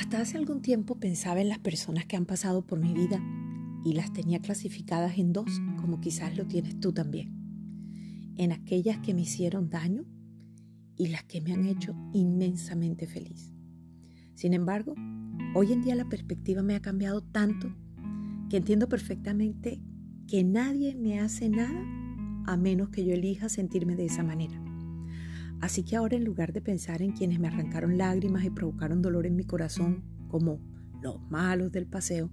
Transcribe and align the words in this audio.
Hasta 0.00 0.22
hace 0.22 0.38
algún 0.38 0.62
tiempo 0.62 0.98
pensaba 0.98 1.42
en 1.42 1.50
las 1.50 1.58
personas 1.58 2.06
que 2.06 2.16
han 2.16 2.24
pasado 2.24 2.66
por 2.66 2.80
mi 2.80 2.94
vida 2.94 3.22
y 3.84 3.92
las 3.92 4.10
tenía 4.14 4.40
clasificadas 4.40 5.18
en 5.18 5.34
dos, 5.34 5.60
como 5.78 6.00
quizás 6.00 6.38
lo 6.38 6.46
tienes 6.46 6.80
tú 6.80 6.94
también. 6.94 7.34
En 8.38 8.50
aquellas 8.50 9.00
que 9.00 9.12
me 9.12 9.20
hicieron 9.20 9.68
daño 9.68 10.06
y 10.96 11.08
las 11.08 11.24
que 11.24 11.42
me 11.42 11.52
han 11.52 11.66
hecho 11.66 11.94
inmensamente 12.14 13.06
feliz. 13.06 13.52
Sin 14.34 14.54
embargo, 14.54 14.94
hoy 15.54 15.74
en 15.74 15.82
día 15.82 15.94
la 15.94 16.08
perspectiva 16.08 16.62
me 16.62 16.76
ha 16.76 16.80
cambiado 16.80 17.20
tanto 17.20 17.70
que 18.48 18.56
entiendo 18.56 18.88
perfectamente 18.88 19.82
que 20.26 20.44
nadie 20.44 20.94
me 20.94 21.20
hace 21.20 21.50
nada 21.50 21.78
a 22.46 22.56
menos 22.56 22.88
que 22.88 23.04
yo 23.04 23.12
elija 23.12 23.50
sentirme 23.50 23.96
de 23.96 24.06
esa 24.06 24.22
manera. 24.22 24.69
Así 25.60 25.82
que 25.82 25.96
ahora 25.96 26.16
en 26.16 26.24
lugar 26.24 26.52
de 26.52 26.60
pensar 26.60 27.02
en 27.02 27.12
quienes 27.12 27.38
me 27.38 27.48
arrancaron 27.48 27.98
lágrimas 27.98 28.44
y 28.44 28.50
provocaron 28.50 29.02
dolor 29.02 29.26
en 29.26 29.36
mi 29.36 29.44
corazón, 29.44 30.02
como 30.28 30.58
los 31.02 31.20
malos 31.30 31.70
del 31.72 31.86
paseo, 31.86 32.30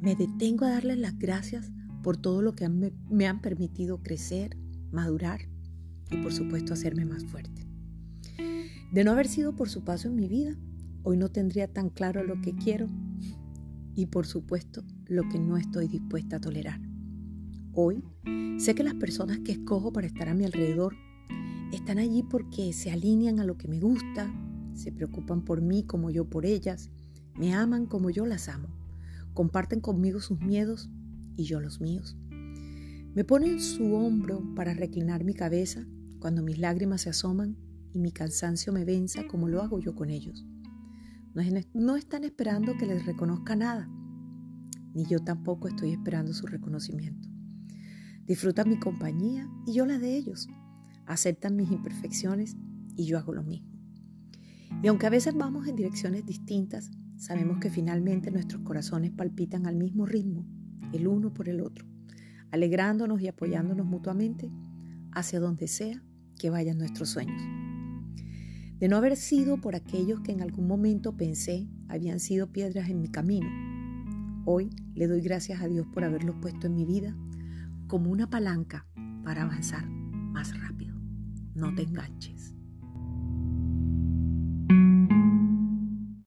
me 0.00 0.16
detengo 0.16 0.64
a 0.64 0.70
darles 0.70 0.98
las 0.98 1.18
gracias 1.18 1.70
por 2.02 2.16
todo 2.16 2.42
lo 2.42 2.54
que 2.54 2.68
me 2.68 3.26
han 3.26 3.40
permitido 3.40 4.02
crecer, 4.02 4.56
madurar 4.90 5.42
y 6.10 6.16
por 6.16 6.32
supuesto 6.32 6.74
hacerme 6.74 7.04
más 7.04 7.24
fuerte. 7.24 7.66
De 8.92 9.04
no 9.04 9.12
haber 9.12 9.28
sido 9.28 9.54
por 9.54 9.68
su 9.68 9.84
paso 9.84 10.08
en 10.08 10.16
mi 10.16 10.28
vida, 10.28 10.56
hoy 11.02 11.16
no 11.16 11.30
tendría 11.30 11.66
tan 11.66 11.88
claro 11.88 12.24
lo 12.24 12.40
que 12.42 12.54
quiero 12.54 12.88
y 13.94 14.06
por 14.06 14.26
supuesto 14.26 14.84
lo 15.06 15.28
que 15.28 15.38
no 15.38 15.56
estoy 15.56 15.88
dispuesta 15.88 16.36
a 16.36 16.40
tolerar. 16.40 16.80
Hoy 17.72 18.02
sé 18.58 18.74
que 18.74 18.84
las 18.84 18.94
personas 18.94 19.38
que 19.38 19.52
escojo 19.52 19.92
para 19.92 20.06
estar 20.06 20.28
a 20.28 20.34
mi 20.34 20.44
alrededor 20.44 20.94
están 21.82 21.98
allí 21.98 22.22
porque 22.22 22.72
se 22.72 22.92
alinean 22.92 23.40
a 23.40 23.44
lo 23.44 23.58
que 23.58 23.66
me 23.66 23.80
gusta, 23.80 24.32
se 24.72 24.92
preocupan 24.92 25.44
por 25.44 25.60
mí 25.60 25.82
como 25.82 26.10
yo 26.10 26.30
por 26.30 26.46
ellas, 26.46 26.92
me 27.36 27.54
aman 27.54 27.86
como 27.86 28.08
yo 28.08 28.24
las 28.24 28.48
amo, 28.48 28.68
comparten 29.34 29.80
conmigo 29.80 30.20
sus 30.20 30.38
miedos 30.38 30.88
y 31.36 31.42
yo 31.42 31.58
los 31.58 31.80
míos. 31.80 32.16
Me 33.16 33.24
ponen 33.24 33.58
su 33.60 33.94
hombro 33.94 34.44
para 34.54 34.74
reclinar 34.74 35.24
mi 35.24 35.34
cabeza 35.34 35.84
cuando 36.20 36.44
mis 36.44 36.56
lágrimas 36.58 37.00
se 37.00 37.10
asoman 37.10 37.56
y 37.92 37.98
mi 37.98 38.12
cansancio 38.12 38.72
me 38.72 38.84
venza 38.84 39.26
como 39.26 39.48
lo 39.48 39.60
hago 39.60 39.80
yo 39.80 39.96
con 39.96 40.08
ellos. 40.08 40.46
No, 41.74 41.96
están 41.96 42.22
esperando 42.22 42.76
que 42.78 42.86
les 42.86 43.04
reconozca 43.04 43.56
nada, 43.56 43.90
ni 44.94 45.04
yo 45.06 45.18
tampoco 45.18 45.66
estoy 45.66 45.90
esperando 45.90 46.32
su 46.32 46.46
reconocimiento. 46.46 47.28
Disfrutan 48.24 48.68
mi 48.68 48.78
compañía 48.78 49.50
y 49.66 49.72
yo 49.72 49.84
la 49.84 49.98
de 49.98 50.16
ellos 50.16 50.48
aceptan 51.06 51.56
mis 51.56 51.70
imperfecciones 51.70 52.56
y 52.96 53.06
yo 53.06 53.18
hago 53.18 53.32
lo 53.32 53.42
mismo. 53.42 53.72
Y 54.82 54.88
aunque 54.88 55.06
a 55.06 55.10
veces 55.10 55.34
vamos 55.34 55.68
en 55.68 55.76
direcciones 55.76 56.26
distintas, 56.26 56.90
sabemos 57.16 57.58
que 57.58 57.70
finalmente 57.70 58.30
nuestros 58.30 58.62
corazones 58.62 59.12
palpitan 59.12 59.66
al 59.66 59.76
mismo 59.76 60.06
ritmo, 60.06 60.44
el 60.92 61.06
uno 61.06 61.32
por 61.32 61.48
el 61.48 61.60
otro, 61.60 61.86
alegrándonos 62.50 63.20
y 63.20 63.28
apoyándonos 63.28 63.86
mutuamente 63.86 64.50
hacia 65.12 65.40
donde 65.40 65.68
sea 65.68 66.02
que 66.38 66.50
vayan 66.50 66.78
nuestros 66.78 67.10
sueños. 67.10 67.40
De 68.78 68.88
no 68.88 68.96
haber 68.96 69.16
sido 69.16 69.60
por 69.60 69.76
aquellos 69.76 70.20
que 70.20 70.32
en 70.32 70.42
algún 70.42 70.66
momento 70.66 71.16
pensé 71.16 71.68
habían 71.88 72.18
sido 72.18 72.50
piedras 72.50 72.88
en 72.88 73.00
mi 73.00 73.08
camino, 73.08 73.48
hoy 74.44 74.70
le 74.94 75.06
doy 75.06 75.20
gracias 75.20 75.62
a 75.62 75.68
Dios 75.68 75.86
por 75.94 76.02
haberlos 76.02 76.34
puesto 76.40 76.66
en 76.66 76.74
mi 76.74 76.84
vida 76.84 77.16
como 77.86 78.10
una 78.10 78.28
palanca 78.28 78.86
para 79.22 79.42
avanzar 79.42 79.88
más 79.88 80.58
rápido 80.58 80.91
no 81.54 81.74
te 81.74 81.82
enganches. 81.82 82.51